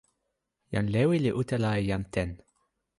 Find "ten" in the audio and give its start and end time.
2.13-2.31